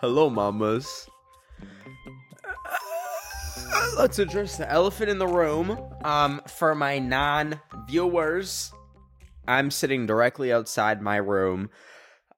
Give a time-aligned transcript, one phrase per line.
[0.00, 1.08] Hello, mamas.
[2.44, 5.76] Uh, Let's address the elephant in the room.
[6.04, 8.72] Um, for my non-viewers,
[9.48, 11.70] I'm sitting directly outside my room.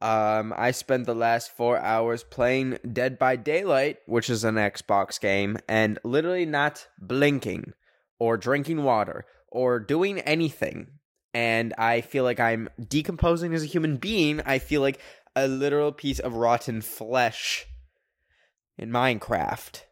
[0.00, 5.20] Um, I spent the last four hours playing Dead by Daylight, which is an Xbox
[5.20, 7.74] game, and literally not blinking
[8.18, 10.86] or drinking water or doing anything.
[11.34, 14.40] And I feel like I'm decomposing as a human being.
[14.46, 15.00] I feel like
[15.40, 17.66] a literal piece of rotten flesh
[18.76, 19.82] in Minecraft.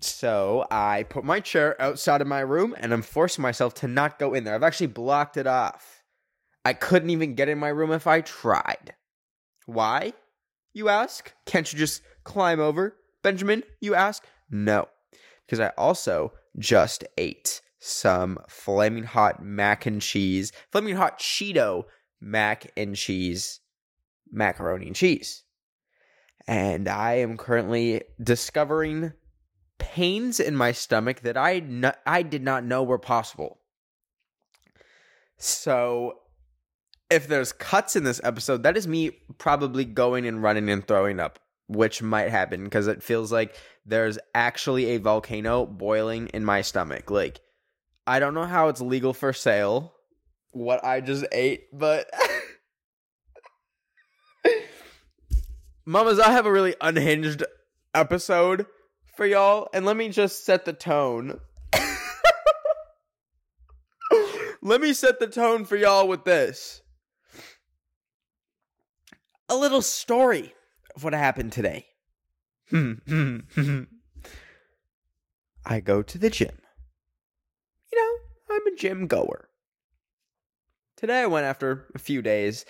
[0.00, 4.18] So I put my chair outside of my room and I'm forcing myself to not
[4.18, 4.54] go in there.
[4.54, 6.02] I've actually blocked it off.
[6.64, 8.94] I couldn't even get in my room if I tried.
[9.66, 10.12] Why?
[10.72, 11.32] You ask?
[11.46, 12.96] Can't you just climb over?
[13.22, 14.24] Benjamin, you ask?
[14.50, 14.88] No.
[15.44, 21.84] Because I also just ate some flaming hot mac and cheese, flaming hot Cheeto
[22.20, 23.60] mac and cheese,
[24.34, 25.42] macaroni and cheese.
[26.46, 29.12] And I am currently discovering
[29.78, 33.60] pains in my stomach that I no- I did not know were possible.
[35.36, 36.20] So
[37.10, 41.20] if there's cuts in this episode, that is me probably going and running and throwing
[41.20, 46.62] up, which might happen because it feels like there's actually a volcano boiling in my
[46.62, 47.10] stomach.
[47.10, 47.40] Like,
[48.06, 49.94] I don't know how it's legal for sale,
[50.52, 52.08] what I just ate, but.
[55.86, 57.44] Mamas, I have a really unhinged
[57.92, 58.64] episode
[59.16, 61.40] for y'all, and let me just set the tone.
[64.62, 66.80] let me set the tone for y'all with this
[69.48, 70.54] a little story
[70.96, 71.84] of what happened today.
[72.72, 72.96] I
[75.80, 76.58] go to the gym.
[77.92, 78.16] You know,
[78.54, 79.50] I'm a gym goer.
[80.96, 82.64] Today I went after a few days,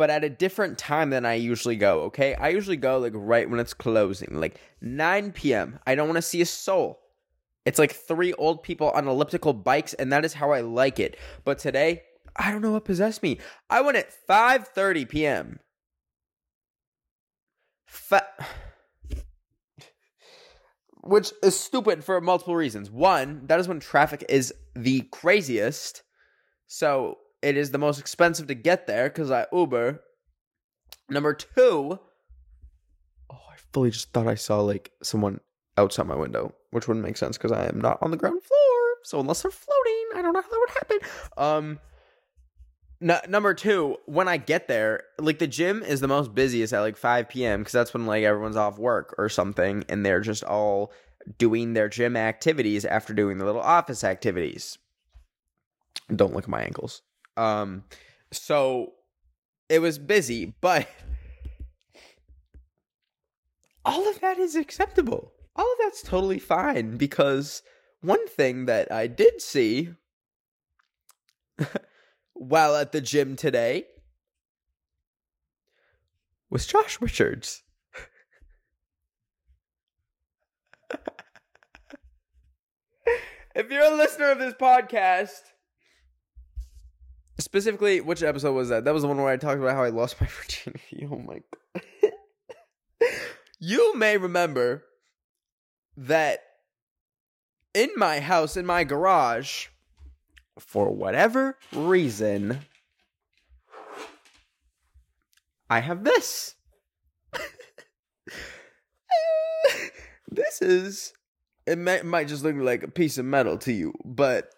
[0.00, 2.34] but at a different time than I usually go, okay?
[2.34, 5.78] I usually go like right when it's closing, like 9 p.m.
[5.86, 7.00] I don't want to see a soul.
[7.66, 11.18] It's like three old people on elliptical bikes, and that is how I like it.
[11.44, 12.04] But today,
[12.34, 13.40] I don't know what possessed me.
[13.68, 15.60] I went at 5:30 p.m.
[17.84, 18.26] Fa-
[21.02, 22.90] which is stupid for multiple reasons.
[22.90, 26.04] One, that is when traffic is the craziest.
[26.68, 30.00] So it is the most expensive to get there because I Uber.
[31.08, 31.98] Number two,
[33.30, 35.40] oh, I fully just thought I saw like someone
[35.76, 38.96] outside my window, which wouldn't make sense because I am not on the ground floor.
[39.02, 40.98] So unless they're floating, I don't know how that would happen.
[41.36, 46.80] Um, number two, when I get there, like the gym is the most busiest at
[46.80, 47.60] like 5 p.m.
[47.60, 50.92] because that's when like everyone's off work or something, and they're just all
[51.38, 54.78] doing their gym activities after doing the little office activities.
[56.14, 57.02] Don't look at my ankles.
[57.36, 57.84] Um,
[58.32, 58.92] so
[59.68, 60.88] it was busy, but
[63.84, 65.32] all of that is acceptable.
[65.56, 67.62] All of that's totally fine because
[68.00, 69.90] one thing that I did see
[72.32, 73.86] while at the gym today
[76.48, 77.62] was Josh Richards.
[83.54, 85.40] if you're a listener of this podcast,
[87.40, 88.84] specifically, which episode was that?
[88.84, 91.08] That was the one where I talked about how I lost my virginity.
[91.10, 91.40] Oh my
[91.72, 92.12] god.
[93.58, 94.84] you may remember
[95.96, 96.40] that
[97.74, 99.66] in my house, in my garage,
[100.58, 102.60] for whatever reason,
[105.68, 106.54] I have this.
[110.28, 111.12] this is
[111.66, 114.52] it, may, might just look like a piece of metal to you, but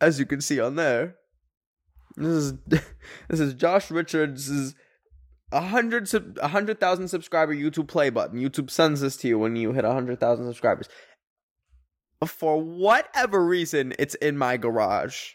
[0.00, 1.16] as you can see on there,
[2.16, 2.52] this is
[3.28, 4.74] this is Josh Richards' is
[5.52, 8.40] a hundred a hundred thousand subscriber YouTube play button.
[8.40, 10.88] YouTube sends this to you when you hit a hundred thousand subscribers
[12.26, 15.32] for whatever reason, it's in my garage.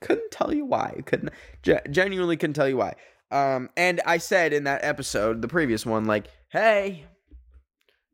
[0.00, 1.00] Couldn't tell you why.
[1.06, 1.30] Couldn't
[1.62, 2.94] genuinely couldn't tell you why.
[3.30, 7.04] Um, and I said in that episode, the previous one, like, hey,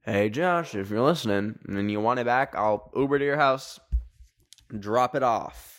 [0.04, 3.78] hey, Josh, if you're listening and you want it back, I'll Uber to your house,
[4.76, 5.73] drop it off.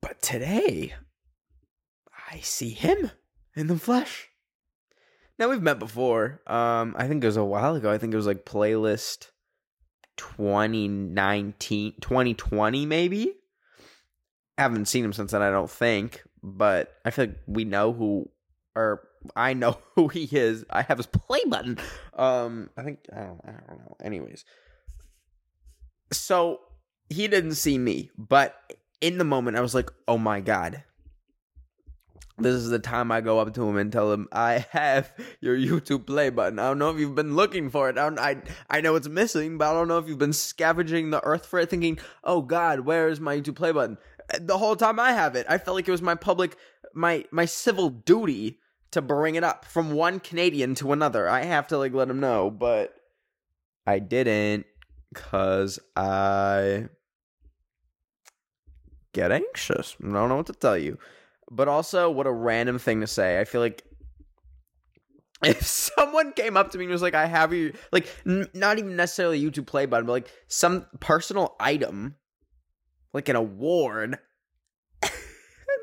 [0.00, 0.94] But today,
[2.30, 3.10] I see him
[3.54, 4.28] in the flesh.
[5.38, 6.40] Now we've met before.
[6.46, 7.90] Um, I think it was a while ago.
[7.90, 9.30] I think it was like playlist
[10.16, 13.32] 2019, 2020 maybe.
[14.56, 16.22] I haven't seen him since then, I don't think.
[16.42, 18.28] But I feel like we know who,
[18.74, 20.64] or I know who he is.
[20.70, 21.78] I have his play button.
[22.14, 23.96] Um, I think I don't, I don't know.
[24.02, 24.44] Anyways,
[26.12, 26.60] so
[27.08, 28.56] he didn't see me, but
[29.00, 30.84] in the moment, I was like, "Oh my god,
[32.38, 35.56] this is the time I go up to him and tell him I have your
[35.56, 36.58] YouTube play button.
[36.58, 37.98] I don't know if you've been looking for it.
[37.98, 38.36] I I
[38.70, 41.58] I know it's missing, but I don't know if you've been scavenging the earth for
[41.58, 43.98] it, thinking, "Oh God, where is my YouTube play button?"
[44.40, 46.56] The whole time I have it, I felt like it was my public,
[46.94, 48.58] my my civil duty
[48.90, 51.28] to bring it up from one Canadian to another.
[51.28, 52.94] I have to like let him know, but
[53.86, 54.66] I didn't
[55.12, 56.88] because I
[59.18, 59.96] get anxious.
[60.02, 60.98] I don't know what to tell you.
[61.50, 63.40] But also, what a random thing to say.
[63.40, 63.82] I feel like
[65.44, 68.78] if someone came up to me and was like, "I have you," like n- not
[68.78, 72.16] even necessarily YouTube play button, but like some personal item,
[73.12, 74.10] like an award,
[75.02, 75.10] and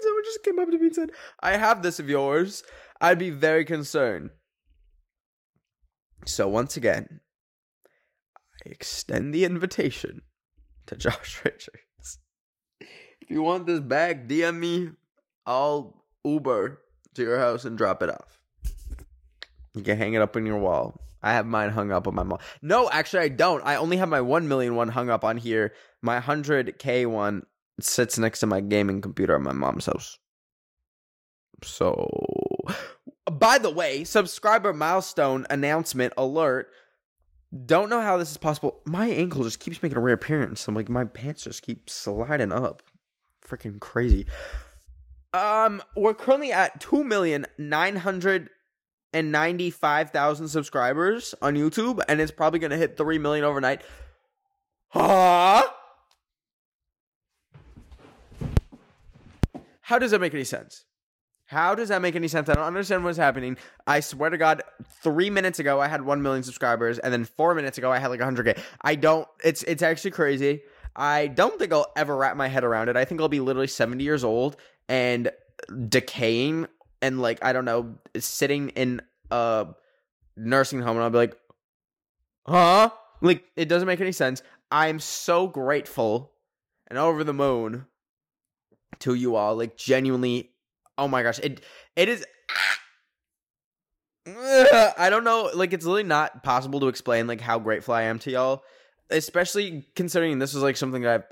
[0.02, 2.64] someone just came up to me and said, "I have this of yours,"
[3.02, 4.32] I'd be very concerned.
[6.26, 7.22] So once again,
[8.66, 10.22] I extend the invitation
[10.88, 11.85] to Josh Richards.
[13.26, 14.92] If you want this bag, DM me
[15.48, 16.80] I'll Uber
[17.16, 18.40] to your house and drop it off.
[19.74, 21.02] You can hang it up on your wall.
[21.24, 22.40] I have mine hung up on my wall.
[22.62, 23.66] No, actually, I don't.
[23.66, 25.74] I only have my 1 million one hung up on here.
[26.04, 27.48] My 100k one
[27.80, 30.20] sits next to my gaming computer at my mom's house.
[31.64, 32.08] So,
[33.32, 36.70] by the way, subscriber milestone announcement alert.
[37.66, 38.82] Don't know how this is possible.
[38.86, 40.68] My ankle just keeps making a reappearance.
[40.68, 42.84] I'm like, my pants just keep sliding up.
[43.48, 44.26] Freaking crazy.
[45.34, 48.50] Um, we're currently at two million nine hundred
[49.14, 53.82] and ninety-five thousand subscribers on YouTube, and it's probably gonna hit three million overnight.
[54.90, 55.68] Huh?
[59.82, 60.86] How does that make any sense?
[61.48, 62.50] How does that make any sense?
[62.50, 63.58] I don't understand what's happening.
[63.86, 64.64] I swear to God,
[65.04, 68.08] three minutes ago I had one million subscribers, and then four minutes ago I had
[68.08, 68.62] like hundred k.
[68.82, 69.28] I don't.
[69.44, 70.64] It's it's actually crazy.
[70.96, 72.96] I don't think I'll ever wrap my head around it.
[72.96, 74.58] I think I'll be literally seventy years old
[74.88, 75.32] and
[75.90, 76.68] decaying
[77.02, 79.02] and like I don't know, sitting in
[79.32, 79.68] a
[80.36, 81.38] nursing home and I'll be like,
[82.48, 82.90] huh?
[83.22, 84.42] Like it doesn't make any sense.
[84.72, 86.32] I'm so grateful
[86.88, 87.86] and over the moon
[89.00, 89.56] to you all.
[89.56, 90.52] Like genuinely,
[90.98, 91.62] oh my gosh, it
[91.96, 92.26] it is.
[94.28, 98.18] I don't know, like it's really not possible to explain like how grateful I am
[98.20, 98.64] to y'all,
[99.10, 101.26] especially considering this was like something that I've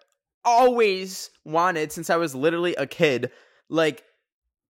[0.45, 3.31] always wanted since I was literally a kid.
[3.69, 4.03] Like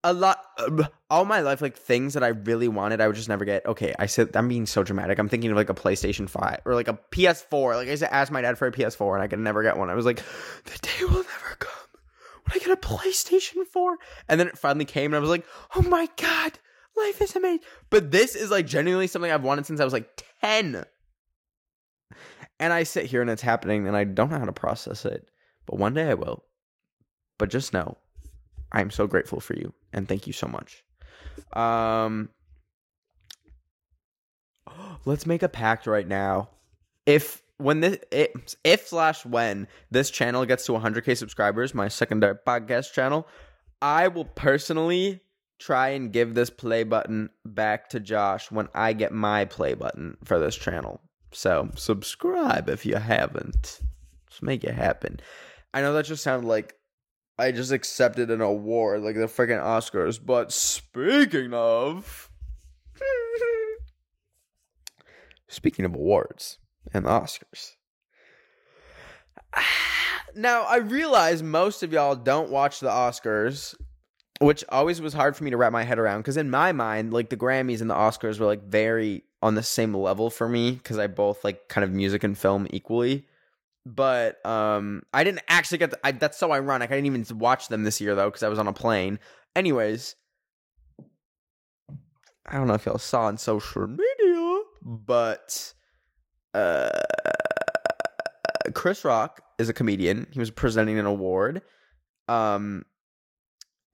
[0.04, 3.30] a lot, uh, all my life, like things that I really wanted, I would just
[3.30, 3.66] never get.
[3.66, 5.20] Okay, I said I'm being so dramatic.
[5.20, 7.76] I'm thinking of like a PlayStation Five or like a PS4.
[7.76, 9.78] Like I used to ask my dad for a PS4, and I could never get
[9.78, 9.90] one.
[9.90, 10.24] I was like,
[10.66, 11.88] the day will never come
[12.46, 13.98] when I get a PlayStation Four.
[14.28, 15.46] And then it finally came, and I was like,
[15.76, 16.54] oh my god,
[16.98, 17.60] life is amazing.
[17.90, 20.86] But this is like genuinely something I've wanted since I was like ten.
[22.60, 25.30] And I sit here and it's happening, and I don't know how to process it.
[25.66, 26.44] But one day I will.
[27.38, 27.98] But just know,
[28.72, 30.84] I'm so grateful for you and thank you so much.
[31.54, 32.30] Um
[35.06, 36.50] let's make a pact right now.
[37.06, 38.30] If when this if,
[38.64, 43.28] if slash when this channel gets to 100k subscribers, my secondary podcast channel,
[43.82, 45.22] I will personally
[45.58, 50.18] try and give this play button back to Josh when I get my play button
[50.24, 51.02] for this channel.
[51.32, 53.82] So subscribe if you haven't.
[54.30, 55.20] Just make it happen.
[55.74, 56.76] I know that just sounded like
[57.38, 60.20] I just accepted an award, like the freaking Oscars.
[60.24, 62.30] But speaking of,
[65.48, 66.58] speaking of awards
[66.94, 67.74] and Oscars.
[70.36, 73.74] Now, I realize most of y'all don't watch the Oscars,
[74.40, 77.12] which always was hard for me to wrap my head around because in my mind,
[77.12, 80.72] like the Grammys and the Oscars were like very on the same level for me
[80.72, 83.26] because I both like kind of music and film equally.
[83.86, 87.70] But um i didn't actually get the, I, that's so ironic i didn't even watch
[87.70, 89.20] them this year though because i was on a plane.
[89.56, 90.16] Anyways
[92.46, 95.74] i don't know if y'all saw on social media but
[96.54, 96.90] uh
[98.74, 100.28] chris rock is a comedian.
[100.32, 101.62] He was presenting an award.
[102.28, 102.86] Um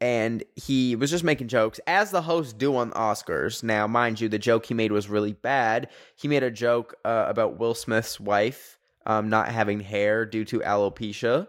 [0.05, 4.29] and he was just making jokes as the hosts do on oscars now mind you
[4.29, 8.19] the joke he made was really bad he made a joke uh, about will smith's
[8.19, 11.47] wife um, not having hair due to alopecia.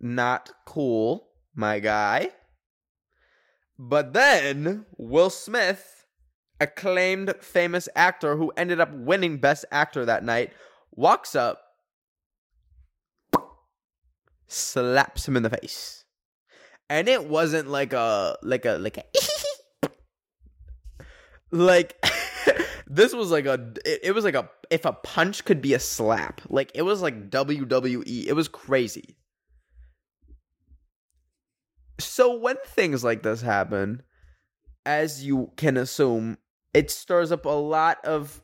[0.00, 2.30] Not cool, my guy.
[3.78, 6.06] But then Will Smith,
[6.60, 10.52] acclaimed famous actor who ended up winning Best Actor that night,
[10.90, 11.62] walks up,
[14.46, 16.04] slaps him in the face.
[16.88, 19.04] And it wasn't like a like a like a
[21.50, 21.96] like
[22.86, 25.80] this was like a it, it was like a if a punch could be a
[25.80, 26.40] slap.
[26.48, 28.26] Like it was like WWE.
[28.26, 29.16] It was crazy.
[31.98, 34.02] So when things like this happen,
[34.84, 36.38] as you can assume,
[36.74, 38.42] it stirs up a lot of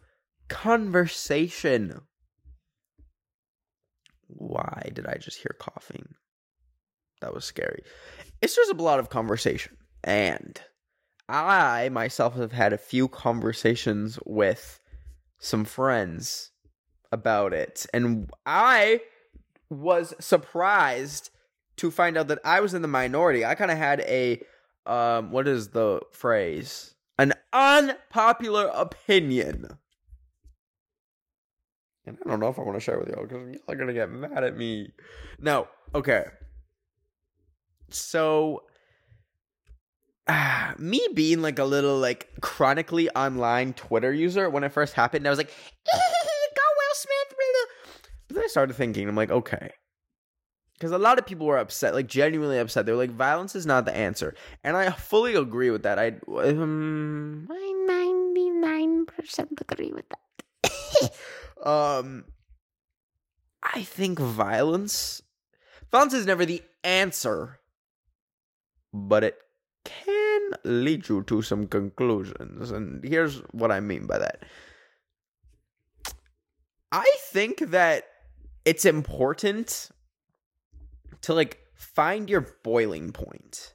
[0.49, 2.01] conversation.
[4.27, 6.15] Why did I just hear coughing?
[7.21, 7.83] That was scary.
[8.43, 9.77] It stirs up a lot of conversation.
[10.03, 10.61] And
[11.29, 14.81] I myself have had a few conversations with
[15.39, 16.51] some friends
[17.13, 17.87] about it.
[17.95, 19.01] And I
[19.71, 21.31] was surprised
[21.77, 23.45] to find out that I was in the minority.
[23.45, 24.43] I kind of had a
[24.87, 26.95] um what is the phrase?
[27.19, 29.69] An unpopular opinion.
[32.05, 33.93] And I don't know if I want to share with y'all because y'all are gonna
[33.93, 34.91] get mad at me.
[35.39, 36.25] No, okay.
[37.95, 38.65] So
[40.27, 45.27] uh, me being like a little like chronically online Twitter user when it first happened,
[45.27, 45.53] I was like,
[45.93, 47.35] go Will Smith.
[48.29, 49.73] But then I started thinking, I'm like, okay.
[50.75, 52.87] Because a lot of people were upset, like genuinely upset.
[52.87, 54.35] They were like, violence is not the answer.
[54.65, 55.99] And I fully agree with that.
[55.99, 61.13] I um, I 99% agree with that.
[61.65, 62.25] um,
[63.63, 65.23] I think violence,
[65.93, 67.61] violence is never the answer,
[68.93, 69.37] but it
[69.85, 72.71] can lead you to some conclusions.
[72.71, 74.45] And here's what I mean by that.
[76.91, 78.05] I think that
[78.65, 79.91] it's important
[81.23, 83.75] to like find your boiling point.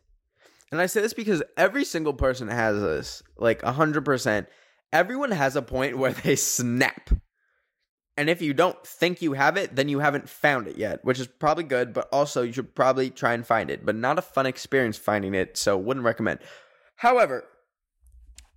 [0.71, 4.47] And I say this because every single person has this, like 100%.
[4.93, 7.09] Everyone has a point where they snap.
[8.17, 11.19] And if you don't think you have it, then you haven't found it yet, which
[11.19, 14.23] is probably good, but also you should probably try and find it, but not a
[14.23, 16.39] fun experience finding it, so wouldn't recommend.
[16.95, 17.43] However,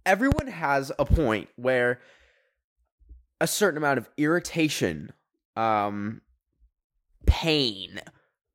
[0.07, 2.01] everyone has a point where
[3.39, 5.13] a certain amount of irritation,
[5.57, 6.23] um,
[7.27, 8.01] pain,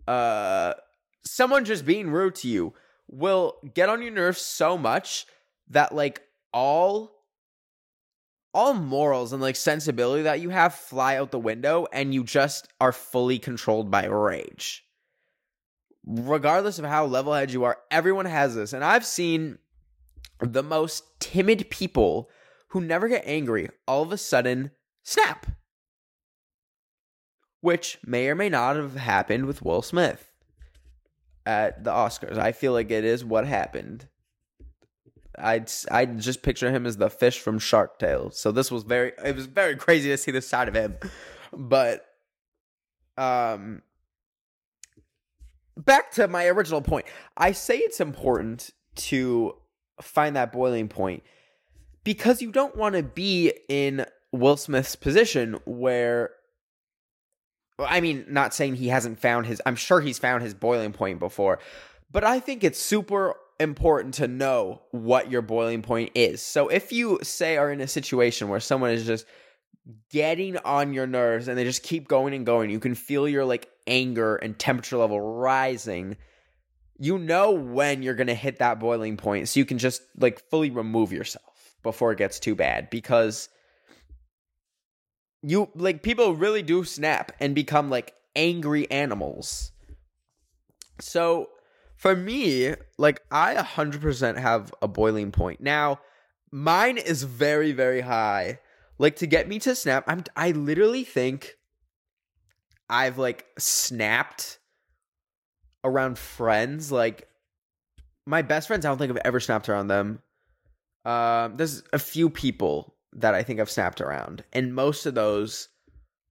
[0.07, 0.74] uh,
[1.24, 2.74] someone just being rude to you
[3.07, 5.27] will get on your nerves so much
[5.69, 6.21] that like
[6.51, 7.14] all
[8.55, 12.69] all morals and like sensibility that you have fly out the window and you just
[12.79, 14.85] are fully controlled by rage.
[16.07, 18.71] Regardless of how level headed you are, everyone has this.
[18.71, 19.57] And I've seen
[20.39, 22.29] the most timid people
[22.69, 24.71] who never get angry all of a sudden
[25.03, 25.47] snap.
[27.59, 30.31] Which may or may not have happened with Will Smith
[31.45, 32.38] at the Oscars.
[32.38, 34.07] I feel like it is what happened.
[35.37, 38.31] I'd I just picture him as the fish from Shark Tale.
[38.31, 40.95] So this was very it was very crazy to see this side of him.
[41.51, 42.05] But
[43.17, 43.81] um
[45.77, 47.05] back to my original point.
[47.37, 49.55] I say it's important to
[50.01, 51.23] find that boiling point
[52.03, 56.31] because you don't want to be in Will Smith's position where
[57.77, 61.19] I mean, not saying he hasn't found his I'm sure he's found his boiling point
[61.19, 61.59] before,
[62.11, 66.41] but I think it's super important to know what your boiling point is.
[66.41, 69.25] So if you say are in a situation where someone is just
[70.12, 73.45] getting on your nerves and they just keep going and going, you can feel your
[73.45, 76.17] like anger and temperature level rising.
[76.97, 80.41] You know when you're going to hit that boiling point so you can just like
[80.50, 83.50] fully remove yourself before it gets too bad because
[85.43, 89.71] you like people really do snap and become like angry animals.
[91.00, 91.50] So
[92.05, 95.59] for me, like I 100% have a boiling point.
[95.59, 96.01] Now,
[96.51, 98.59] mine is very very high.
[99.00, 101.55] Like to get me to snap, I'm I literally think
[102.88, 104.59] I've like snapped
[105.83, 107.27] around friends like
[108.27, 110.21] my best friends I don't think I've ever snapped around them.
[111.05, 115.69] Um there's a few people that I think I've snapped around and most of those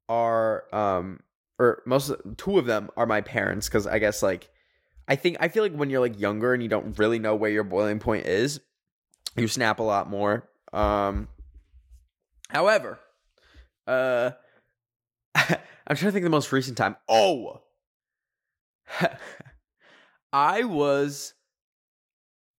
[0.09, 1.19] are um
[1.59, 4.51] or most two of them are my parents cuz I guess like
[5.07, 7.51] I think I feel like when you're like younger and you don't really know where
[7.51, 8.61] your boiling point is,
[9.37, 10.49] you snap a lot more.
[10.73, 11.29] Um
[12.49, 12.99] however,
[13.87, 14.31] uh
[15.35, 16.97] I'm trying to think the most recent time.
[17.09, 17.61] Oh.
[20.33, 21.35] I was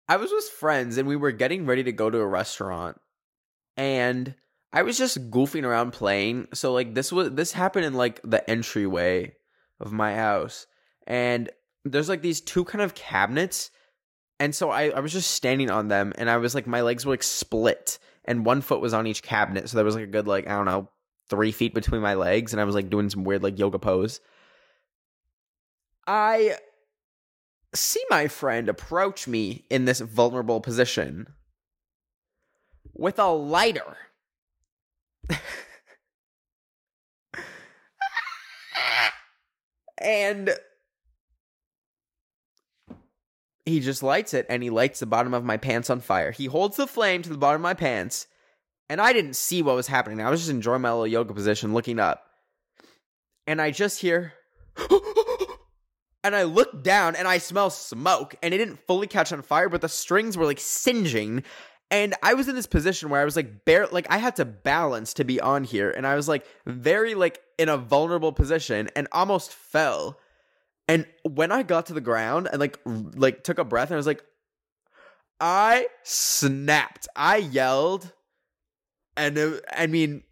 [0.07, 2.99] I was with friends and we were getting ready to go to a restaurant
[3.75, 4.35] and
[4.71, 6.47] I was just goofing around playing.
[6.53, 9.35] So like this was this happened in like the entryway
[9.79, 10.67] of my house
[11.07, 11.49] and
[11.85, 13.71] there's like these two kind of cabinets
[14.39, 17.05] and so I, I was just standing on them and i was like my legs
[17.05, 20.07] were like split and one foot was on each cabinet so there was like a
[20.07, 20.89] good like i don't know
[21.29, 24.19] three feet between my legs and i was like doing some weird like yoga pose.
[26.07, 26.57] I
[27.73, 31.27] see my friend approach me in this vulnerable position
[32.93, 33.97] with a lighter.
[39.97, 40.53] And
[43.65, 46.31] he just lights it and he lights the bottom of my pants on fire.
[46.31, 48.27] He holds the flame to the bottom of my pants,
[48.89, 50.21] and I didn't see what was happening.
[50.21, 52.23] I was just enjoying my little yoga position, looking up.
[53.47, 54.33] And I just hear,
[56.23, 59.69] and I look down and I smell smoke, and it didn't fully catch on fire,
[59.69, 61.43] but the strings were like singeing.
[61.89, 64.45] And I was in this position where I was like, bare, like I had to
[64.45, 68.89] balance to be on here, and I was like very like in a vulnerable position
[68.95, 70.19] and almost fell.
[70.87, 73.97] And when I got to the ground and like like took a breath and I
[73.97, 74.23] was like
[75.39, 77.07] I snapped.
[77.15, 78.11] I yelled
[79.17, 80.23] and it, I mean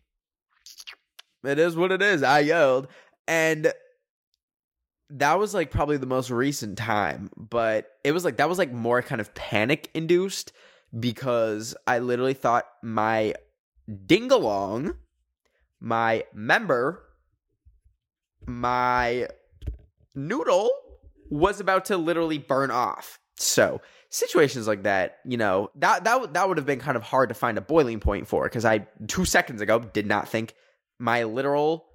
[1.43, 2.23] it is what it is.
[2.23, 2.87] I yelled
[3.27, 3.73] and
[5.09, 8.71] that was like probably the most recent time, but it was like that was like
[8.71, 10.51] more kind of panic induced
[10.97, 13.33] because I literally thought my
[13.89, 14.95] dingalong,
[15.79, 17.03] my member,
[18.45, 19.27] my
[20.15, 20.71] noodle
[21.29, 23.19] was about to literally burn off.
[23.37, 27.29] So situations like that, you know, that that that would have been kind of hard
[27.29, 30.53] to find a boiling point for because I two seconds ago did not think
[30.99, 31.85] my literal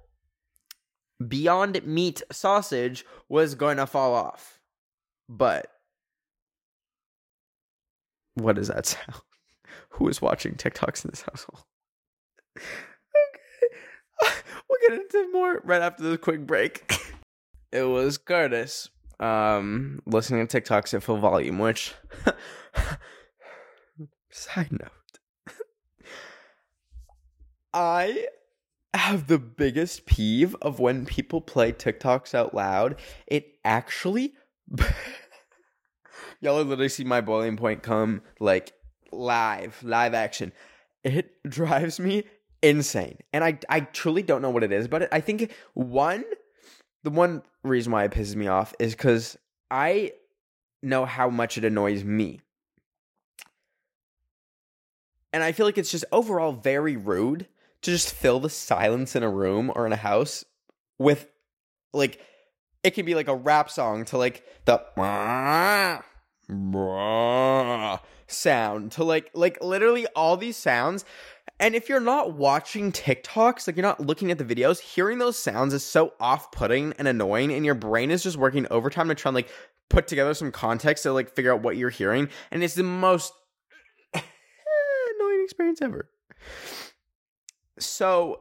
[1.25, 4.59] beyond meat sausage was going to fall off.
[5.27, 5.71] But
[8.35, 9.21] what does that sound?
[9.91, 11.63] Who is watching TikToks in this household?
[12.57, 14.35] okay.
[14.69, 16.93] We'll get into more right after this quick break.
[17.71, 21.93] It was Curtis um listening to TikToks at full volume, which
[24.31, 24.91] side note.
[27.73, 28.27] I
[28.93, 32.95] have the biggest peeve of when people play TikToks out loud.
[33.27, 34.33] It actually
[36.41, 38.73] Y'all literally see my boiling point come like
[39.11, 40.53] live, live action.
[41.03, 42.23] It drives me
[42.61, 43.17] insane.
[43.33, 46.23] And I I truly don't know what it is, but I think one
[47.03, 49.37] the one reason why it pisses me off is because
[49.71, 50.13] I
[50.81, 52.41] know how much it annoys me.
[55.31, 57.47] And I feel like it's just overall very rude
[57.81, 60.43] to just fill the silence in a room or in a house
[60.97, 61.27] with
[61.93, 62.19] like
[62.83, 64.81] it can be like a rap song to like the
[68.31, 71.05] sound to like like literally all these sounds
[71.59, 75.37] and if you're not watching TikToks, like you're not looking at the videos, hearing those
[75.37, 79.29] sounds is so off-putting and annoying, and your brain is just working overtime to try
[79.29, 79.49] and like
[79.89, 83.33] put together some context to like figure out what you're hearing, and it's the most
[84.13, 86.09] annoying experience ever.
[87.77, 88.39] So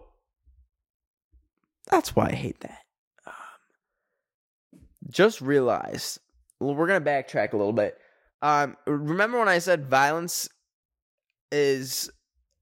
[1.90, 2.82] that's why I hate that.
[3.26, 6.20] Um, just realize
[6.60, 7.98] we're gonna backtrack a little bit.
[8.42, 10.48] Um, remember when I said violence
[11.50, 12.10] is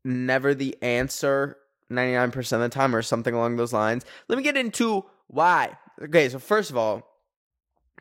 [0.04, 1.56] never the answer
[1.90, 4.04] 99% of the time or something along those lines.
[4.28, 5.76] Let me get into why.
[6.02, 7.02] Okay, so first of all,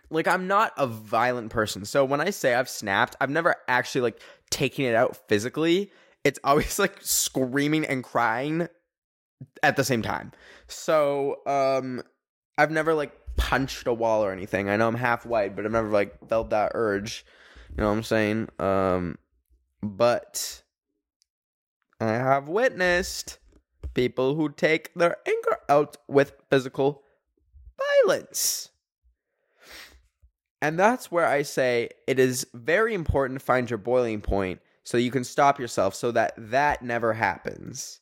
[0.10, 1.86] like I'm not a violent person.
[1.86, 5.92] So when I say I've snapped, I've never actually like taken it out physically.
[6.24, 8.68] It's always like screaming and crying
[9.64, 10.32] at the same time.
[10.68, 12.02] So, um
[12.58, 14.70] I've never like punched a wall or anything.
[14.70, 17.26] I know I'm half white, but I've never like felt that urge.
[17.78, 18.50] You know what I'm saying?
[18.60, 19.18] Um
[19.82, 20.64] but
[22.00, 23.40] I have witnessed
[23.94, 27.04] people who take their anger out with physical
[28.06, 28.70] violence.
[30.62, 34.98] And that's where I say it is very important to find your boiling point so
[34.98, 38.00] you can stop yourself so that that never happens.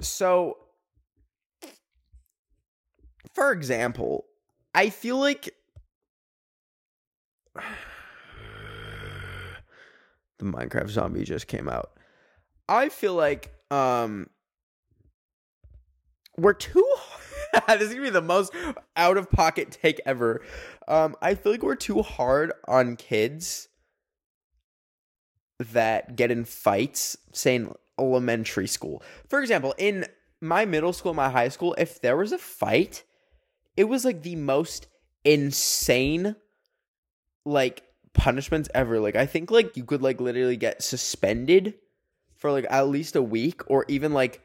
[0.00, 0.58] So,
[3.34, 4.26] for example,
[4.74, 5.54] I feel like
[10.38, 11.92] the Minecraft zombie just came out.
[12.68, 14.28] I feel like um
[16.36, 16.94] we're too
[17.66, 18.52] this is gonna be the most
[18.96, 20.42] out of pocket take ever.
[20.86, 23.68] Um, I feel like we're too hard on kids
[25.58, 29.02] that get in fights, say in elementary school.
[29.28, 30.06] For example, in
[30.40, 33.04] my middle school, my high school, if there was a fight,
[33.76, 34.86] it was like the most
[35.24, 36.36] insane
[37.44, 37.82] like
[38.18, 39.00] punishments ever.
[39.00, 41.74] Like I think like you could like literally get suspended
[42.36, 44.42] for like at least a week or even like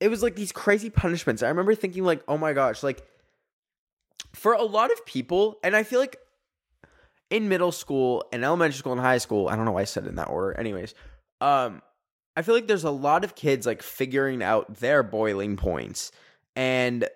[0.00, 1.42] it was like these crazy punishments.
[1.42, 3.06] I remember thinking like, "Oh my gosh, like
[4.34, 6.16] for a lot of people, and I feel like
[7.30, 10.06] in middle school and elementary school and high school, I don't know why I said
[10.06, 10.58] in that order.
[10.58, 10.94] Anyways,
[11.40, 11.82] um
[12.34, 16.12] I feel like there's a lot of kids like figuring out their boiling points
[16.54, 17.08] and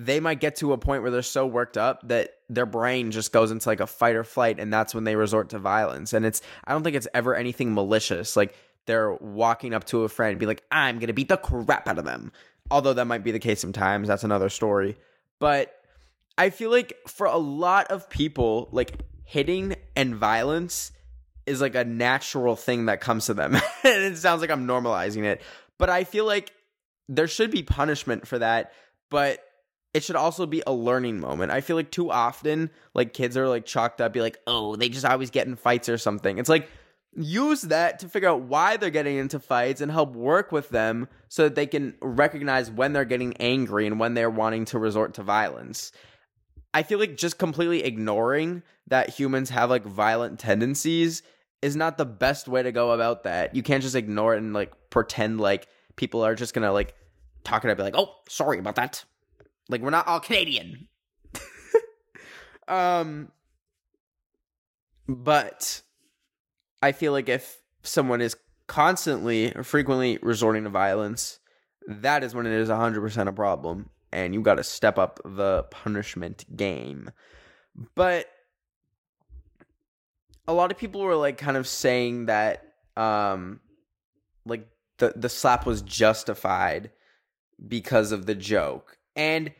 [0.00, 3.32] they might get to a point where they're so worked up that their brain just
[3.32, 6.14] goes into like a fight or flight and that's when they resort to violence.
[6.14, 8.34] And it's i don't think it's ever anything malicious.
[8.34, 8.54] Like
[8.86, 11.98] they're walking up to a friend and be like i'm gonna beat the crap out
[11.98, 12.32] of them.
[12.70, 14.96] Although that might be the case sometimes that's another story.
[15.38, 15.74] But
[16.38, 20.92] I feel like for a lot of people, like hitting and violence
[21.44, 23.54] is like a natural thing that comes to them.
[23.84, 25.42] and it sounds like I'm normalizing it,
[25.76, 26.52] but I feel like
[27.06, 28.72] there should be punishment for that,
[29.10, 29.44] but
[29.92, 31.50] it should also be a learning moment.
[31.50, 34.88] I feel like too often, like kids are like chalked up, be like, oh, they
[34.88, 36.38] just always get in fights or something.
[36.38, 36.68] It's like
[37.16, 41.08] use that to figure out why they're getting into fights and help work with them
[41.28, 45.14] so that they can recognize when they're getting angry and when they're wanting to resort
[45.14, 45.90] to violence.
[46.72, 51.22] I feel like just completely ignoring that humans have like violent tendencies
[51.62, 53.56] is not the best way to go about that.
[53.56, 56.94] You can't just ignore it and like pretend like people are just gonna like
[57.42, 59.04] talk it up, be like, oh, sorry about that.
[59.70, 60.88] Like we're not all Canadian.
[62.68, 63.30] um
[65.08, 65.82] but
[66.82, 71.40] I feel like if someone is constantly or frequently resorting to violence,
[71.86, 75.64] that is when it is 100% a problem and you got to step up the
[75.70, 77.10] punishment game.
[77.94, 78.26] But
[80.46, 82.64] a lot of people were like kind of saying that
[82.96, 83.60] um
[84.44, 86.90] like the the slap was justified
[87.66, 88.98] because of the joke.
[89.14, 89.52] And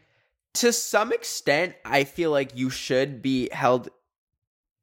[0.55, 3.91] to some extent, I feel like you should be held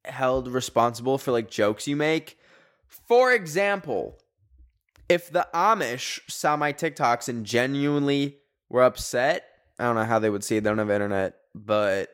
[0.04, 2.38] held responsible for like jokes you make.
[2.88, 4.18] For example,
[5.08, 8.38] if the Amish saw my TikToks and genuinely
[8.70, 9.44] were upset,
[9.78, 12.10] I don't know how they would see it, they don't have internet, but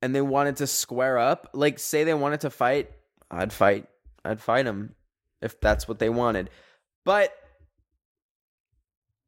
[0.00, 2.90] and they wanted to square up, like say they wanted to fight,
[3.30, 3.86] I'd fight.
[4.24, 4.94] I'd fight them
[5.40, 6.50] if that's what they wanted.
[7.04, 7.32] But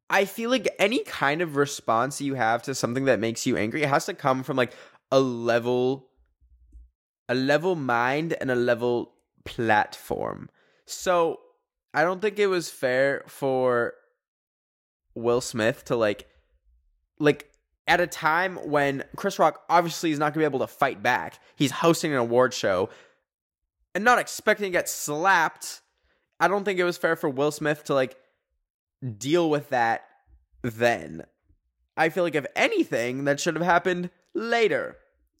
[0.09, 3.83] I feel like any kind of response you have to something that makes you angry,
[3.83, 4.73] it has to come from like
[5.11, 6.09] a level
[7.27, 9.13] a level mind and a level
[9.45, 10.49] platform.
[10.85, 11.39] So,
[11.93, 13.93] I don't think it was fair for
[15.15, 16.27] Will Smith to like
[17.19, 17.49] like
[17.87, 21.39] at a time when Chris Rock obviously is not to be able to fight back.
[21.55, 22.89] He's hosting an award show
[23.93, 25.81] and not expecting to get slapped.
[26.39, 28.17] I don't think it was fair for Will Smith to like
[29.17, 30.05] deal with that
[30.61, 31.25] then.
[31.97, 34.97] I feel like if anything, that should have happened later.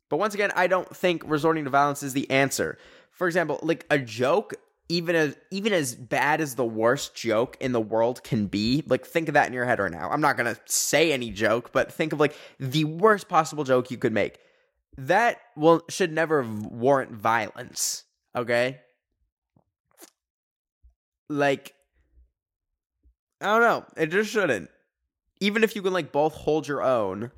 [0.09, 2.77] But once again, I don't think resorting to violence is the answer.
[3.11, 4.53] For example, like a joke,
[4.87, 9.05] even as even as bad as the worst joke in the world can be, like
[9.05, 10.09] think of that in your head right now.
[10.09, 13.97] I'm not gonna say any joke, but think of like the worst possible joke you
[13.97, 14.37] could make.
[14.97, 18.03] That will should never warrant violence.
[18.35, 18.79] Okay?
[21.29, 21.74] Like
[23.41, 23.85] I don't know.
[23.97, 24.69] It just shouldn't.
[25.41, 27.31] Even if you can like both hold your own.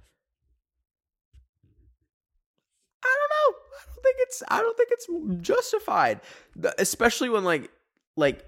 [3.04, 3.58] I don't know.
[3.78, 5.08] I don't think it's I don't think it's
[5.42, 6.22] justified.
[6.78, 7.72] Especially when like
[8.16, 8.46] like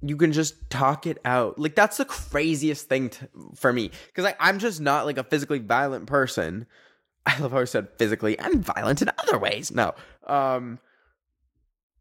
[0.00, 1.58] you can just talk it out.
[1.58, 5.24] Like that's the craziest thing to, for me cuz like I'm just not like a
[5.24, 6.66] physically violent person.
[7.26, 8.40] I love how I said physically.
[8.40, 9.70] I'm violent in other ways.
[9.70, 9.94] No.
[10.26, 10.78] Um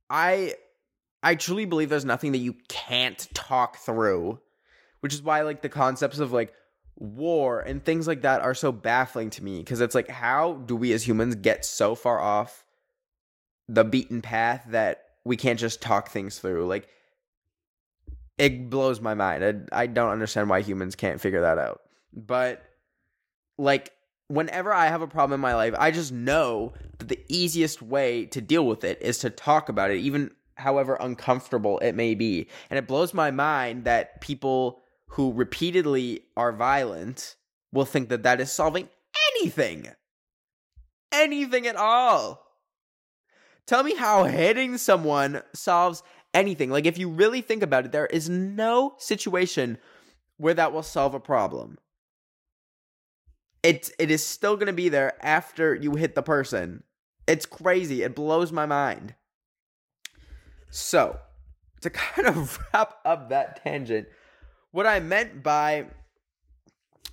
[0.10, 0.54] I
[1.28, 4.40] I truly believe there's nothing that you can't talk through,
[5.02, 6.54] which is why like the concepts of like
[6.96, 10.74] war and things like that are so baffling to me because it's like how do
[10.74, 12.64] we as humans get so far off
[13.68, 16.66] the beaten path that we can't just talk things through?
[16.66, 16.88] Like
[18.38, 19.68] it blows my mind.
[19.74, 21.82] I, I don't understand why humans can't figure that out.
[22.14, 22.64] But
[23.58, 23.92] like
[24.30, 28.26] whenever i have a problem in my life i just know that the easiest way
[28.26, 32.48] to deal with it is to talk about it even however uncomfortable it may be
[32.70, 37.36] and it blows my mind that people who repeatedly are violent
[37.72, 38.90] will think that that is solving
[39.34, 39.90] anything.
[41.12, 42.44] Anything at all.
[43.66, 46.70] Tell me how hitting someone solves anything.
[46.70, 49.78] Like, if you really think about it, there is no situation
[50.38, 51.78] where that will solve a problem.
[53.64, 56.84] It, it is still going to be there after you hit the person.
[57.28, 58.04] It's crazy.
[58.04, 59.16] It blows my mind.
[60.70, 61.20] So,
[61.82, 64.08] to kind of wrap up that tangent,
[64.72, 65.88] what I meant by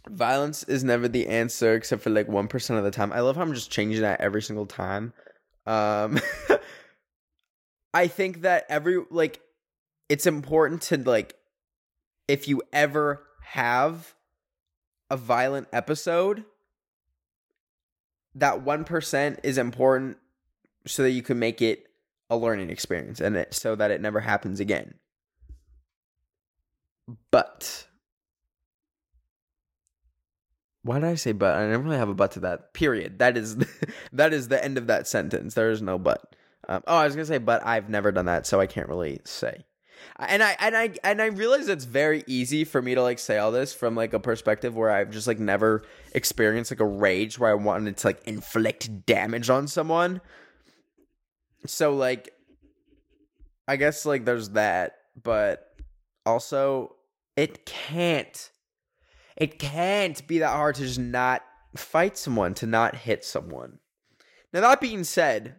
[0.08, 3.12] violence is never the answer except for like 1% of the time.
[3.12, 5.12] I love how I'm just changing that every single time.
[5.66, 6.20] Um
[7.94, 9.40] I think that every like
[10.08, 11.36] it's important to like
[12.28, 14.14] if you ever have
[15.10, 16.44] a violent episode
[18.34, 20.18] that 1% is important
[20.86, 21.86] so that you can make it
[22.30, 24.94] a learning experience and it, so that it never happens again.
[27.30, 27.86] But
[30.82, 31.54] why did I say but?
[31.54, 32.74] I never really have a but to that.
[32.74, 33.18] Period.
[33.18, 33.56] That is
[34.12, 35.54] that is the end of that sentence.
[35.54, 36.36] There is no but.
[36.68, 39.20] Um, oh, I was gonna say but I've never done that, so I can't really
[39.24, 39.64] say.
[40.18, 43.38] And I and I and I realize it's very easy for me to like say
[43.38, 45.82] all this from like a perspective where I've just like never
[46.14, 50.20] experienced like a rage where I wanted to like inflict damage on someone.
[51.66, 52.30] So like
[53.66, 55.74] I guess like there's that, but
[56.26, 56.96] also
[57.36, 58.50] it can't
[59.36, 61.42] it can't be that hard to just not
[61.76, 63.78] fight someone, to not hit someone.
[64.52, 65.58] Now that being said,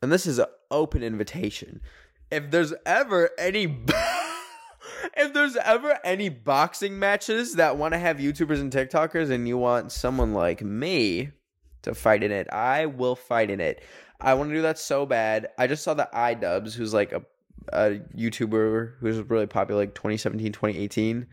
[0.00, 1.80] and this is an open invitation,
[2.30, 3.64] if there's ever any
[5.16, 9.58] if there's ever any boxing matches that want to have YouTubers and TikTokers and you
[9.58, 11.30] want someone like me
[11.82, 13.82] to fight in it, I will fight in it.
[14.22, 15.48] I want to do that so bad.
[15.58, 17.22] I just saw the iDubbbz, who's like a,
[17.72, 21.26] a YouTuber who's really popular, like 2017, 2018.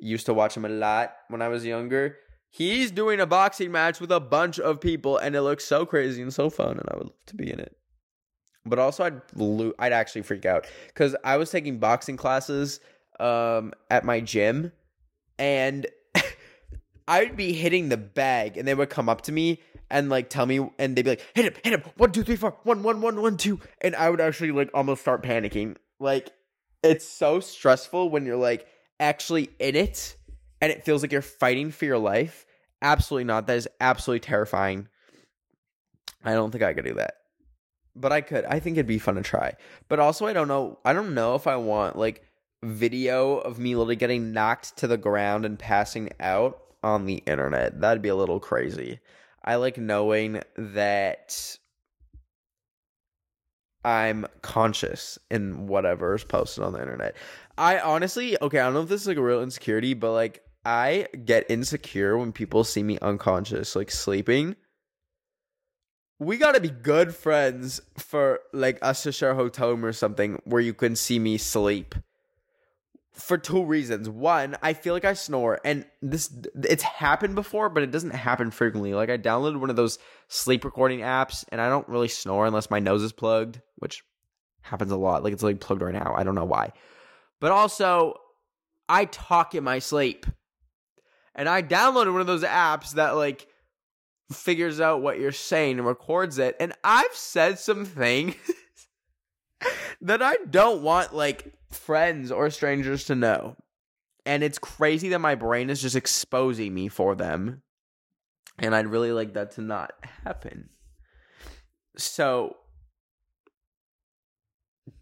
[0.00, 2.18] Used to watch him a lot when I was younger.
[2.50, 6.22] He's doing a boxing match with a bunch of people, and it looks so crazy
[6.22, 7.76] and so fun, and I would love to be in it.
[8.66, 12.80] But also, I'd lo- I'd actually freak out because I was taking boxing classes
[13.18, 14.72] um, at my gym,
[15.38, 15.86] and
[17.08, 19.60] I'd be hitting the bag, and they would come up to me
[19.94, 22.36] and like tell me, and they'd be like, "Hit him, hit him, one, two, three,
[22.36, 25.76] four, one, one, one, one, two, and I would actually like almost start panicking.
[25.98, 26.30] Like,
[26.82, 28.66] it's so stressful when you're like
[29.00, 30.16] actually in it,
[30.60, 32.44] and it feels like you're fighting for your life.
[32.82, 33.46] Absolutely not.
[33.46, 34.88] That is absolutely terrifying.
[36.22, 37.14] I don't think I could do that
[37.96, 38.44] but I could.
[38.44, 39.54] I think it'd be fun to try.
[39.88, 40.78] But also, I don't know.
[40.84, 42.24] I don't know if I want like
[42.62, 47.80] video of me literally getting knocked to the ground and passing out on the internet.
[47.80, 49.00] That'd be a little crazy.
[49.44, 51.58] I like knowing that
[53.84, 57.14] I'm conscious in whatever is posted on the internet.
[57.58, 60.42] I honestly, okay, I don't know if this is like a real insecurity, but like
[60.64, 64.56] I get insecure when people see me unconscious, like sleeping
[66.18, 70.40] we gotta be good friends for like us to share a hotel room or something
[70.44, 71.94] where you can see me sleep.
[73.14, 74.08] For two reasons.
[74.08, 76.30] One, I feel like I snore, and this
[76.64, 78.92] it's happened before, but it doesn't happen frequently.
[78.92, 82.70] Like I downloaded one of those sleep recording apps, and I don't really snore unless
[82.70, 84.02] my nose is plugged, which
[84.62, 85.22] happens a lot.
[85.22, 86.14] Like it's like plugged right now.
[86.16, 86.72] I don't know why.
[87.40, 88.14] But also,
[88.88, 90.26] I talk in my sleep.
[91.34, 93.46] And I downloaded one of those apps that like
[94.32, 96.56] figures out what you're saying and records it.
[96.60, 98.34] And I've said some things
[100.02, 103.56] that I don't want like friends or strangers to know.
[104.26, 107.62] And it's crazy that my brain is just exposing me for them.
[108.58, 109.92] And I'd really like that to not
[110.24, 110.70] happen.
[111.96, 112.56] So,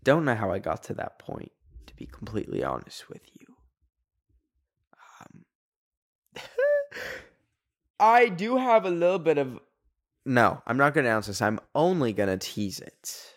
[0.03, 1.53] don't know how I got to that point,
[1.87, 3.47] to be completely honest with you.
[5.21, 6.43] Um,
[8.01, 9.59] I do have a little bit of.
[10.25, 11.43] No, I'm not going to announce this.
[11.43, 13.32] I'm only going to tease it.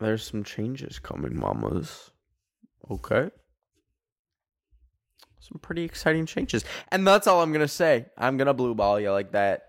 [0.00, 2.10] There's some changes coming, mamas.
[2.90, 3.30] Okay.
[5.40, 6.64] Some pretty exciting changes.
[6.90, 8.06] And that's all I'm going to say.
[8.16, 9.62] I'm going to blue ball you like that.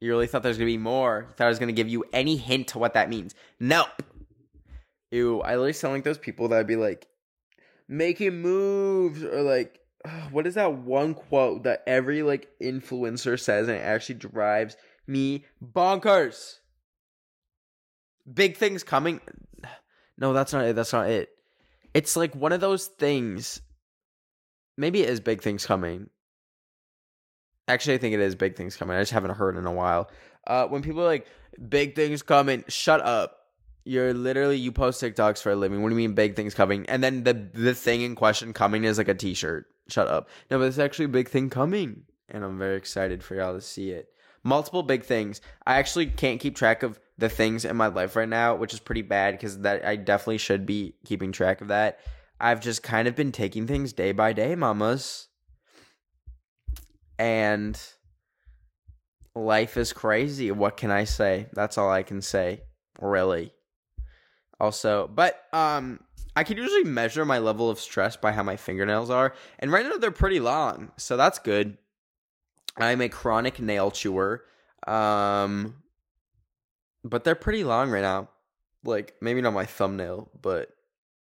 [0.00, 1.26] You really thought there's going to be more.
[1.28, 3.34] You thought I was going to give you any hint to what that means.
[3.58, 4.02] Nope.
[5.10, 7.08] Ew, I literally sound like those people that'd be like,
[7.88, 9.80] making moves or like
[10.30, 14.76] what is that one quote that every like influencer says and it actually drives
[15.06, 16.58] me bonkers?
[18.32, 19.20] Big things coming.
[20.18, 20.74] No, that's not it.
[20.74, 21.28] That's not it.
[21.92, 23.60] It's like one of those things.
[24.78, 26.08] Maybe it is big things coming.
[27.68, 28.96] Actually, I think it is big things coming.
[28.96, 30.10] I just haven't heard in a while.
[30.46, 31.26] Uh, when people are like,
[31.68, 33.38] big things coming, shut up.
[33.84, 35.82] You're literally you post TikToks for a living.
[35.82, 36.86] What do you mean big things coming?
[36.88, 39.66] And then the the thing in question coming is like a t-shirt.
[39.88, 40.28] Shut up.
[40.50, 42.02] No, but it's actually a big thing coming.
[42.28, 44.08] And I'm very excited for y'all to see it.
[44.42, 45.40] Multiple big things.
[45.66, 48.80] I actually can't keep track of the things in my life right now, which is
[48.80, 52.00] pretty bad because that I definitely should be keeping track of that.
[52.38, 55.28] I've just kind of been taking things day by day, mamas.
[57.18, 57.80] And
[59.34, 60.50] life is crazy.
[60.50, 61.46] What can I say?
[61.54, 62.62] That's all I can say,
[63.00, 63.52] really.
[64.60, 66.00] Also, but um
[66.36, 69.86] I can usually measure my level of stress by how my fingernails are, and right
[69.86, 71.78] now they're pretty long, so that's good.
[72.76, 74.44] I'm a chronic nail chewer,
[74.86, 75.76] um,
[77.08, 78.28] but they're pretty long right now.
[78.84, 80.70] Like maybe not my thumbnail, but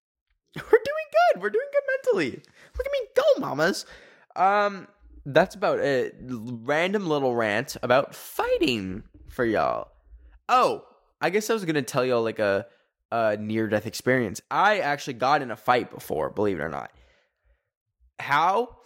[0.56, 1.42] we're doing good.
[1.42, 1.82] We're doing good
[2.14, 2.42] mentally.
[2.76, 3.86] Look at me go, mamas.
[4.36, 4.88] Um,
[5.24, 6.16] that's about it.
[6.20, 9.88] Random little rant about fighting for y'all.
[10.48, 10.84] Oh,
[11.20, 12.66] I guess I was gonna tell y'all like a
[13.10, 14.40] a near death experience.
[14.50, 16.90] I actually got in a fight before, believe it or not.
[18.18, 18.76] How?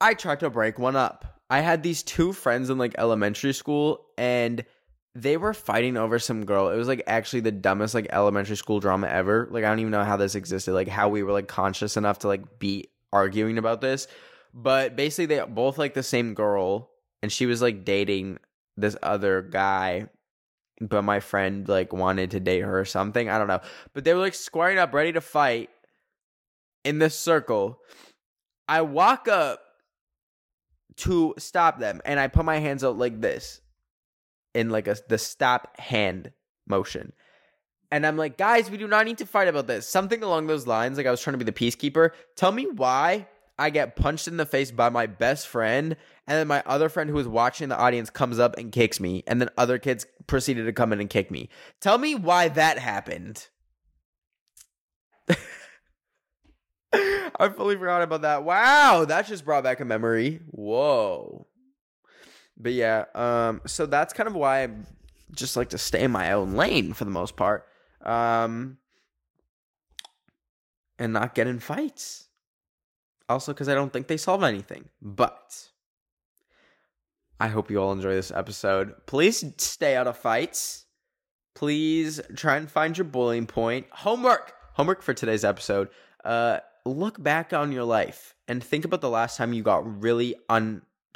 [0.00, 1.40] I tried to break one up.
[1.50, 4.64] I had these two friends in like elementary school, and
[5.14, 6.70] they were fighting over some girl.
[6.70, 9.48] It was like actually the dumbest like elementary school drama ever.
[9.50, 10.72] Like I don't even know how this existed.
[10.72, 14.08] Like how we were like conscious enough to like be arguing about this.
[14.52, 16.90] But basically they both like the same girl
[17.22, 18.38] and she was like dating
[18.76, 20.08] this other guy
[20.80, 23.28] but my friend like wanted to date her or something.
[23.28, 23.60] I don't know.
[23.92, 25.70] But they were like squaring up ready to fight
[26.84, 27.78] in this circle.
[28.66, 29.60] I walk up
[30.96, 33.60] to stop them and I put my hands out like this
[34.54, 36.32] in like a the stop hand
[36.66, 37.12] motion.
[37.90, 39.88] And I'm like, guys, we do not need to fight about this.
[39.88, 40.96] Something along those lines.
[40.96, 42.10] Like I was trying to be the peacekeeper.
[42.34, 46.48] Tell me why I get punched in the face by my best friend, and then
[46.48, 49.48] my other friend who was watching the audience comes up and kicks me, and then
[49.56, 51.48] other kids proceeded to come in and kick me.
[51.80, 53.46] Tell me why that happened.
[56.92, 58.44] I fully forgot about that.
[58.44, 60.40] Wow, that just brought back a memory.
[60.50, 61.46] Whoa.
[62.56, 64.68] But yeah, um, so that's kind of why I
[65.32, 67.66] just like to stay in my own lane for the most part.
[68.02, 68.78] Um,
[70.98, 72.28] and not get in fights.
[73.28, 74.88] Also, because I don't think they solve anything.
[75.00, 75.68] But
[77.40, 78.94] I hope you all enjoy this episode.
[79.06, 80.86] Please stay out of fights.
[81.54, 83.86] Please try and find your bullying point.
[83.90, 84.52] Homework.
[84.74, 85.88] Homework for today's episode.
[86.24, 90.34] Uh, look back on your life and think about the last time you got really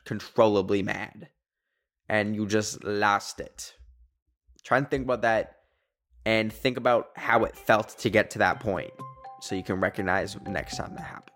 [0.09, 1.29] uncontrollably mad
[2.09, 3.75] and you just lost it.
[4.65, 5.57] Try and think about that
[6.25, 8.91] and think about how it felt to get to that point
[9.41, 11.35] so you can recognize next time that happens.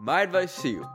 [0.00, 0.86] My advice to you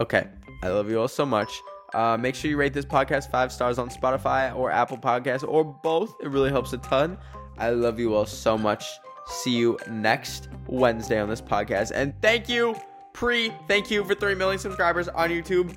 [0.00, 0.26] okay,
[0.62, 1.60] I love you all so much.
[1.94, 5.62] Uh, make sure you rate this podcast five stars on Spotify or Apple Podcasts or
[5.62, 6.14] both.
[6.22, 7.18] It really helps a ton.
[7.58, 8.84] I love you all so much.
[9.26, 11.92] See you next Wednesday on this podcast.
[11.94, 12.74] And thank you,
[13.12, 13.52] Pre.
[13.68, 15.76] Thank you for 3 million subscribers on YouTube.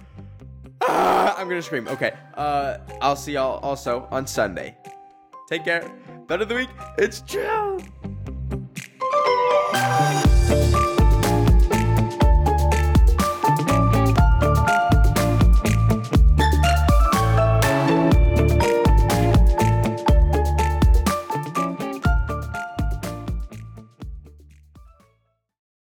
[0.87, 1.87] Ah, I'm gonna scream.
[1.87, 2.13] Okay.
[2.35, 4.77] Uh, I'll see y'all also on Sunday.
[5.49, 5.91] Take care.
[6.27, 6.69] Ben of the week.
[6.97, 7.81] It's chill.